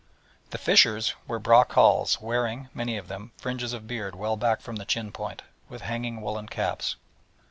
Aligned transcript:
The 0.49 0.57
fishers 0.57 1.13
were 1.27 1.37
braw 1.37 1.63
carles, 1.63 2.19
wearing, 2.19 2.69
many 2.73 2.97
of 2.97 3.07
them, 3.07 3.33
fringes 3.37 3.71
of 3.71 3.85
beard 3.85 4.15
well 4.15 4.35
back 4.35 4.59
from 4.59 4.77
the 4.77 4.83
chin 4.85 5.11
point, 5.11 5.43
with 5.69 5.81
hanging 5.83 6.21
woollen 6.21 6.47
caps. 6.47 6.95